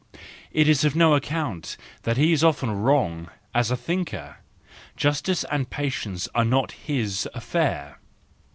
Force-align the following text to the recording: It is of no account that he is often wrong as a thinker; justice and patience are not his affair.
It 0.51 0.67
is 0.67 0.83
of 0.83 0.95
no 0.95 1.13
account 1.13 1.77
that 2.01 2.17
he 2.17 2.33
is 2.33 2.43
often 2.43 2.71
wrong 2.71 3.29
as 3.53 3.69
a 3.69 3.77
thinker; 3.77 4.37
justice 4.97 5.43
and 5.51 5.69
patience 5.69 6.27
are 6.33 6.43
not 6.43 6.71
his 6.71 7.29
affair. 7.35 7.99